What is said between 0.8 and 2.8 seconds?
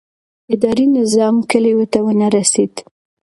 نظام کلیو ته ونه رسېد.